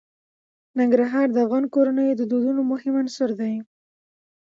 [0.79, 3.53] ننګرهار د افغان کورنیو د دودونو مهم عنصر دی.